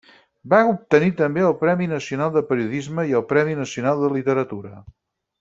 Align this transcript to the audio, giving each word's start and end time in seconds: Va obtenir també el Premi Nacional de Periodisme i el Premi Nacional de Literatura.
Va 0.51 0.59
obtenir 0.69 1.09
també 1.19 1.43
el 1.49 1.53
Premi 1.59 1.89
Nacional 1.91 2.33
de 2.37 2.43
Periodisme 2.49 3.07
i 3.11 3.15
el 3.21 3.25
Premi 3.35 3.55
Nacional 3.61 4.03
de 4.07 4.11
Literatura. 4.17 4.75